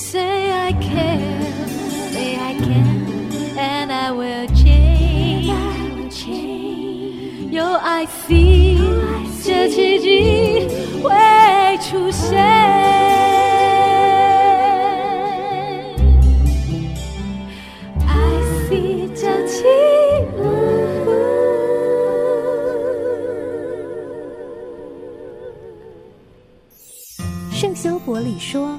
[0.00, 1.68] Say I can,
[2.12, 5.50] say I can, and I will change.
[5.50, 7.50] I will change.
[7.50, 8.78] 有 I see，
[9.44, 10.68] 这奇迹
[11.02, 11.10] 会
[11.82, 12.38] 出现。
[27.50, 28.78] 圣修伯里说：“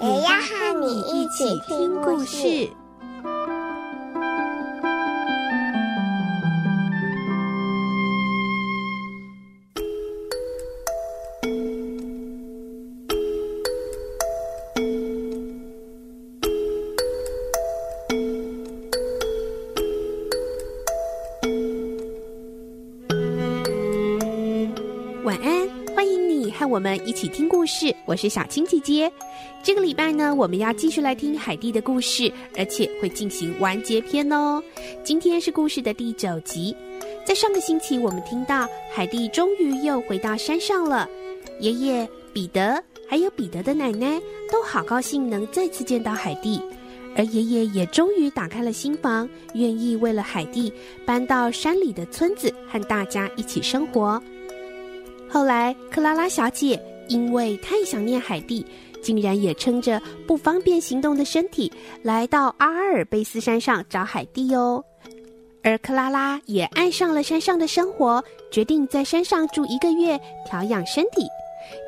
[0.00, 2.70] 也要和你一起听故事。
[26.74, 29.08] 我们一起听故事，我是小青姐姐。
[29.62, 34.60] 这个礼拜呢，我们要继续来听海蒂的故事，而且会进行完结篇哦。
[35.04, 36.74] 今天是故事的第九集。
[37.24, 41.08] 在上个星期，我们听到海蒂终于又回到山上了。
[41.60, 46.60] 爷爷彼得还有彼得的奶奶都好高兴能再次见到海蒂，
[47.16, 50.72] 而爷爷也终于打开了心房，愿意为了海蒂
[51.06, 54.20] 搬到山里的村子，和大家一起生活。
[55.34, 58.64] 后来，克拉拉小姐因为太想念海蒂，
[59.02, 64.84] 竟然也撑着不方便行动的身体，来到阿尔卑斯山上找海蒂哦。
[65.64, 71.26] 而克拉拉也爱上了山上的生活，决定在山上住一个月，调养身体。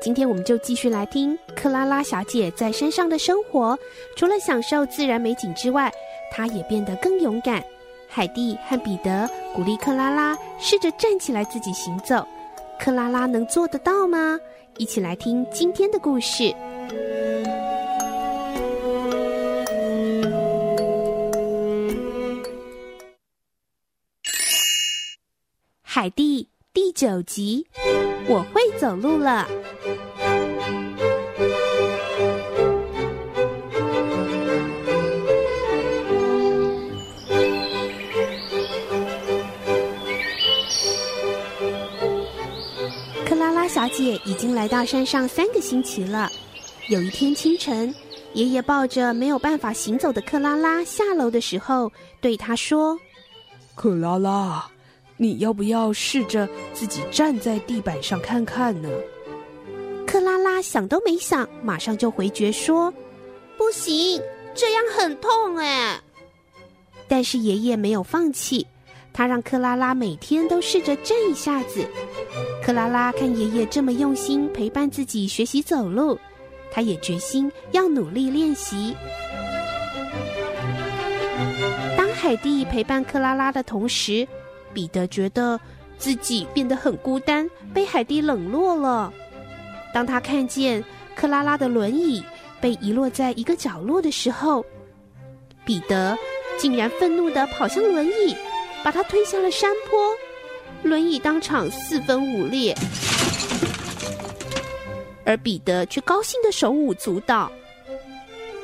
[0.00, 3.78] 今天我们就继续来听克拉拉小姐在山上的生活。
[4.16, 5.92] 除了享受自然美景之外，
[6.32, 7.62] 她也变得更勇敢。
[8.08, 12.26] 海蒂和彼得鼓励克拉拉试着站起来自己行走。
[12.78, 14.38] 克拉拉能做得到吗？
[14.76, 16.42] 一起来听今天的故事，
[25.82, 27.66] 《海蒂》第九集。
[28.26, 29.46] 我会走路了。
[44.04, 46.30] 小姐已经来到山上三个星期了。
[46.88, 47.94] 有一天清晨，
[48.34, 52.98] 爷爷抱着没有办法行走的克拉拉下楼的时候，对她说
[53.74, 54.70] ：“克拉拉，
[55.16, 58.90] 你要不要试着自己站在地板上看看呢？”
[60.06, 62.92] 克拉拉想都没想，马上就回绝说
[63.56, 64.20] ：“不行，
[64.54, 65.98] 这样很痛哎。”
[67.08, 68.66] 但是爷爷没有放弃。
[69.14, 71.88] 他让克拉拉每天都试着站一下子。
[72.64, 76.18] 克拉拉看爷爷这么用心陪伴自己学习走路，
[76.72, 78.94] 他也决心要努力练习。
[81.96, 84.26] 当海蒂陪伴克拉拉的同时，
[84.72, 85.60] 彼得觉得
[85.96, 89.12] 自己变得很孤单，被海蒂冷落了。
[89.92, 90.82] 当他看见
[91.14, 92.20] 克拉拉的轮椅
[92.60, 94.64] 被遗落在一个角落的时候，
[95.64, 96.18] 彼得
[96.58, 98.34] 竟然愤怒地跑向轮椅。
[98.84, 100.14] 把他推下了山坡，
[100.82, 102.76] 轮椅当场四分五裂，
[105.24, 107.50] 而彼得却高兴的手舞足蹈。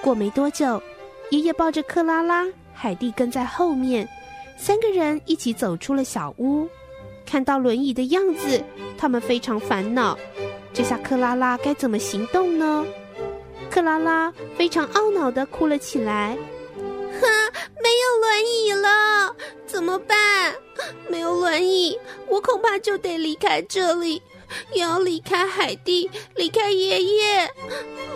[0.00, 0.82] 过没多久，
[1.28, 4.08] 爷爷抱着克拉拉，海蒂跟在后面，
[4.56, 6.66] 三个人一起走出了小屋。
[7.26, 8.64] 看到轮椅的样子，
[8.96, 10.16] 他们非常烦恼。
[10.72, 12.86] 这下克拉拉该怎么行动呢？
[13.68, 16.38] 克拉拉非常懊恼地哭了起来。
[17.86, 20.52] 没有轮椅了，怎么办？
[21.08, 21.96] 没有轮椅，
[22.26, 24.20] 我恐怕就得离开这里，
[24.72, 27.48] 也要离开海地，离开爷爷。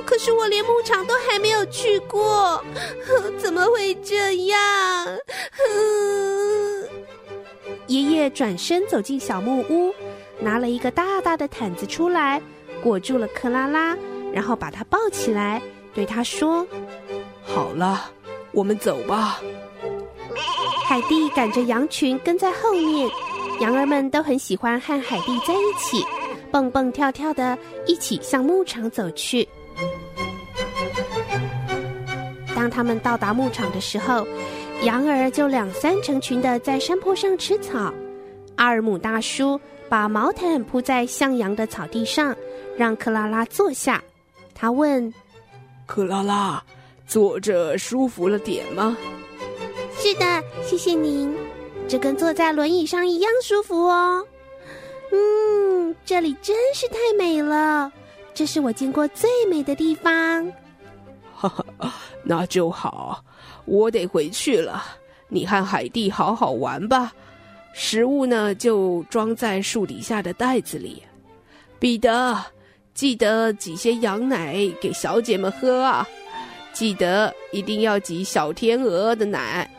[0.05, 2.61] 可是我连牧场都还没有去过，
[3.39, 4.59] 怎么会这样？
[7.87, 9.95] 爷爷转身走进小木屋，
[10.41, 12.43] 拿了一个大大的毯子出来，
[12.83, 13.97] 裹住了克拉拉，
[14.33, 15.63] 然后把她抱起来，
[15.95, 16.67] 对她说
[17.47, 18.11] ：“好了。”
[18.53, 19.41] 我们走吧。
[20.91, 23.09] 海蒂赶着羊群跟在后面，
[23.61, 26.05] 羊儿们都很喜欢和海蒂在一起，
[26.51, 27.57] 蹦蹦跳跳的，
[27.87, 29.49] 一起向牧场走去。
[32.57, 34.27] 当他们到达牧场的时候，
[34.83, 37.95] 羊儿就两三成群的在山坡上吃草。
[38.57, 42.35] 阿尔姆大叔把毛毯铺在向阳的草地上，
[42.77, 44.03] 让克拉拉坐下。
[44.57, 45.15] 他问
[45.87, 46.61] ：“克拉拉，
[47.07, 48.97] 坐着舒服了点吗
[50.02, 51.37] ？”“是的，谢谢您。
[51.87, 54.26] 这跟坐在轮椅上一样舒服哦。
[55.12, 57.93] ”“嗯，这里真是太美了，
[58.32, 60.50] 这是我见过最美的地方。
[61.37, 61.94] ”“哈哈，
[62.25, 63.23] 那就好。”
[63.67, 64.82] 我得回去了，
[65.29, 67.12] 你和海蒂好好玩吧。
[67.75, 71.02] 食物呢，就装在树底下的袋子里。
[71.79, 72.43] 彼得，
[72.94, 76.08] 记得挤些羊奶给小姐们喝啊！
[76.73, 79.70] 记得一定要挤小天鹅的奶。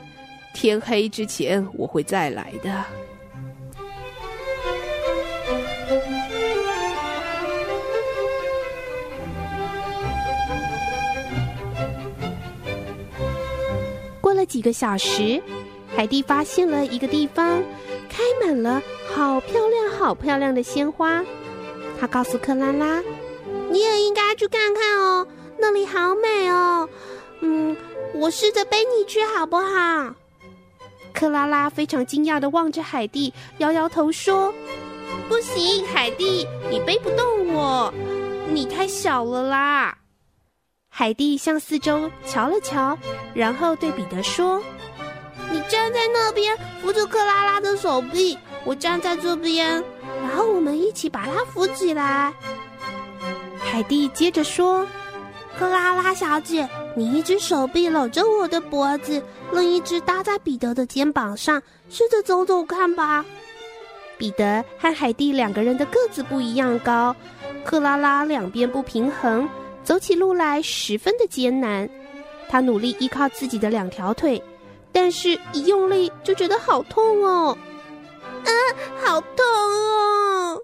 [0.54, 2.84] 天黑之前我会再来的。
[14.20, 15.42] 过了几个小时，
[15.96, 17.62] 海蒂发现了一个地方，
[18.10, 18.82] 开满了
[19.14, 21.24] 好漂亮、好漂亮的鲜花。
[22.00, 23.04] 他告诉克拉拉
[23.70, 25.28] ：“你也应该去看看哦，
[25.58, 26.88] 那里好美哦。”
[27.42, 27.76] 嗯，
[28.14, 30.16] 我试着背你去好不好？
[31.14, 34.54] 克拉拉非常惊讶的望着海蒂，摇摇头说
[35.30, 37.94] ：“不行，海蒂，你背不动我，
[38.50, 39.98] 你太小了啦。
[40.94, 42.98] ”海蒂向四周瞧了瞧，
[43.34, 44.62] 然后对彼得说
[45.52, 49.84] ：“你站在那边扶住克拉拉的手臂，我站在这边，
[50.22, 52.34] 然后我们一起把她扶起来。”
[53.58, 54.86] 海蒂接着说
[55.62, 59.22] ：“克拉拉小姐，你一只手臂搂着我的脖子，
[59.52, 63.24] 另一只搭在彼得的肩膀上，试着走走看吧。”
[64.18, 67.16] 彼得和海蒂两个人的个子不一样高，
[67.64, 69.48] 克拉拉两边不平衡。
[69.84, 71.88] 走起路来十分的艰难，
[72.50, 74.42] 他努力依靠自己的两条腿，
[74.92, 77.56] 但是一用力就觉得好痛哦，
[78.46, 78.50] 啊，
[79.06, 80.60] 好痛哦！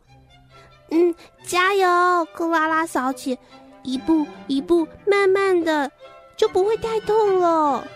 [0.90, 1.88] 嗯，加油，
[2.34, 3.38] 克拉拉小姐，
[3.88, 5.89] 一步一步，慢慢的，
[6.36, 7.88] 就不会太痛了。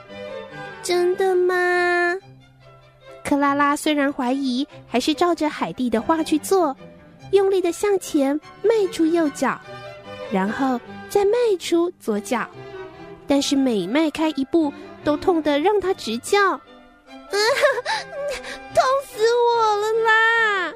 [0.82, 2.18] 真的吗？
[3.24, 6.76] 克拉拉虽然怀疑，还是照着海蒂的话去做，
[7.32, 9.60] 用力的向前迈出右脚，
[10.32, 10.80] 然后。
[11.12, 12.48] 再迈出左脚，
[13.28, 14.72] 但是每迈开一步
[15.04, 16.62] 都痛得让他直叫，啊，
[18.74, 20.74] 痛死我了啦！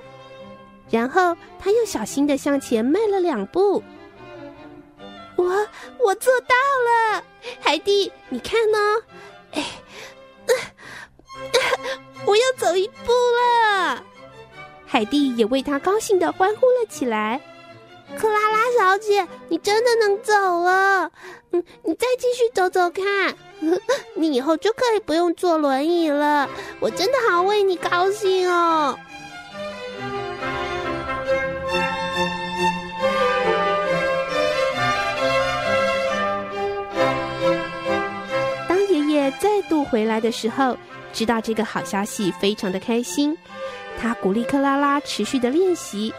[0.89, 3.81] 然后他又小心的向前迈了两步，
[5.35, 5.67] 我
[5.99, 6.55] 我做到
[7.15, 7.23] 了，
[7.59, 8.77] 海蒂，你看呢？
[9.51, 9.63] 哎，
[12.25, 14.03] 我要走一步了，
[14.85, 17.41] 海蒂也为他高兴的欢呼了起来。
[18.17, 21.11] 克拉拉小姐，你真的能走了？
[21.51, 23.35] 嗯，你再继续走走看，
[24.15, 26.47] 你以后就可以不用坐轮椅了。
[26.79, 28.97] 我真的好为你高兴哦！
[39.89, 40.77] 回来的时候，
[41.13, 43.37] 知道这个好消息，非常的开心。
[43.99, 46.13] 他鼓励克拉拉持续的练习。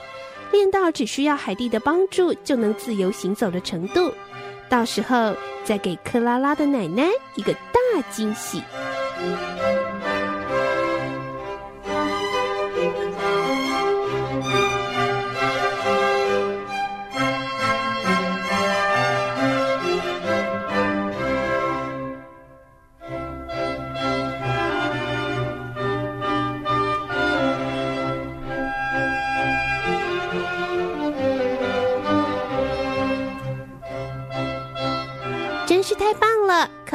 [0.52, 4.14] 练到只需要海蒂的帮助就能自由行走的程度，
[4.68, 5.34] 到时候
[5.64, 8.62] 再给克拉拉的奶奶一个大惊喜。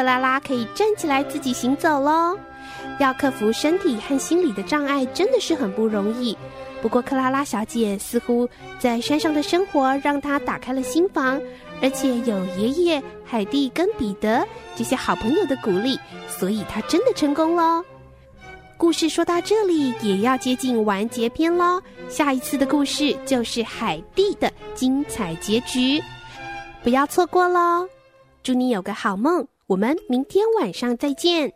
[0.01, 2.35] 克拉拉可以站起来自己行走喽。
[2.99, 6.35] 要克服身体和心理的障碍，真的是很不容易。
[6.81, 11.39] 不过，克拉拉小姐似乎在山上的生活让她打开了心房，
[11.83, 14.43] 而且有爷爷、海蒂跟彼得
[14.75, 17.85] 这些好朋友的鼓励，所以她真的成功喽。
[18.77, 21.79] 故事说到这里，也要接近完结篇喽。
[22.09, 26.01] 下一次的故事就是海蒂的精彩结局，
[26.81, 27.87] 不要错过喽。
[28.41, 29.47] 祝你有个好梦。
[29.71, 31.53] 我们明天晚上再见。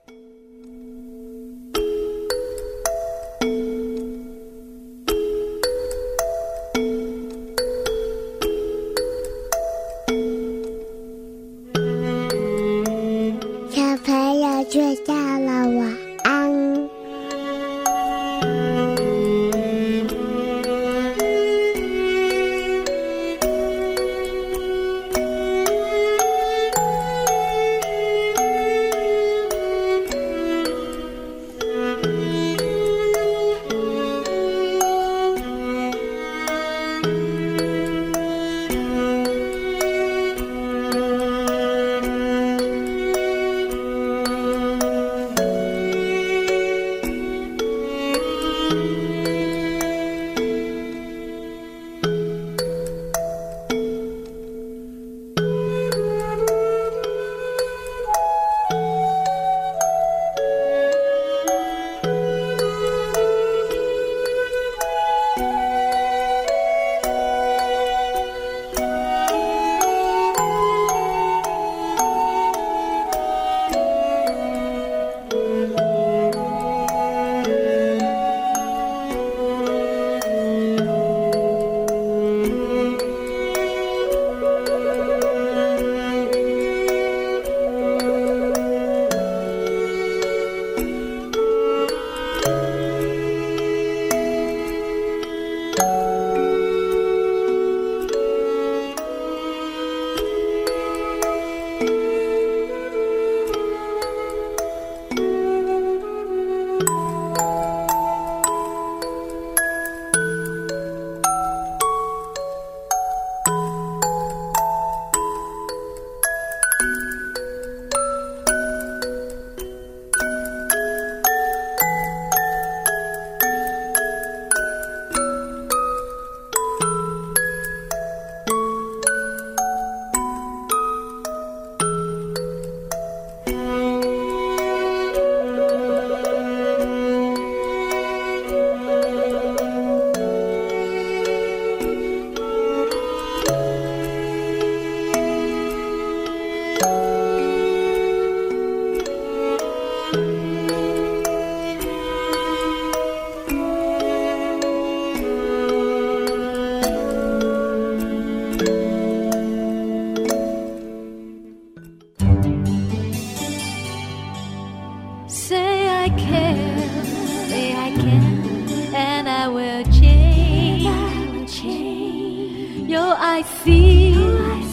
[173.35, 174.15] I see，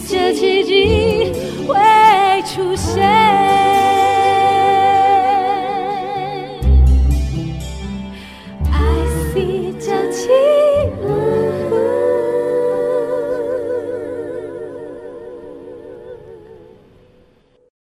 [0.07, 1.33] 这奇迹
[1.67, 3.52] 会出现。